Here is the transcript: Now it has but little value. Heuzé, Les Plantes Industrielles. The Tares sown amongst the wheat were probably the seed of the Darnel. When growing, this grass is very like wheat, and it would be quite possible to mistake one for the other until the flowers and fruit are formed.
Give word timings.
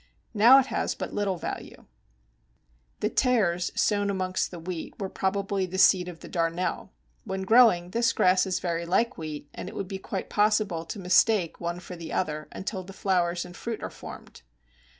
Now 0.33 0.57
it 0.57 0.65
has 0.65 0.95
but 0.95 1.13
little 1.13 1.37
value. 1.37 1.85
Heuzé, 1.85 1.91
Les 1.93 1.99
Plantes 1.99 2.41
Industrielles. 2.41 3.01
The 3.01 3.09
Tares 3.09 3.71
sown 3.75 4.09
amongst 4.09 4.49
the 4.49 4.59
wheat 4.59 4.99
were 4.99 5.09
probably 5.09 5.67
the 5.67 5.77
seed 5.77 6.07
of 6.07 6.21
the 6.21 6.27
Darnel. 6.27 6.89
When 7.23 7.43
growing, 7.43 7.91
this 7.91 8.11
grass 8.11 8.47
is 8.47 8.59
very 8.59 8.87
like 8.87 9.19
wheat, 9.19 9.47
and 9.53 9.69
it 9.69 9.75
would 9.75 9.87
be 9.87 9.99
quite 9.99 10.27
possible 10.31 10.85
to 10.85 10.97
mistake 10.97 11.61
one 11.61 11.79
for 11.79 11.95
the 11.95 12.11
other 12.13 12.47
until 12.51 12.81
the 12.83 12.93
flowers 12.93 13.45
and 13.45 13.55
fruit 13.55 13.83
are 13.83 13.91
formed. 13.91 14.41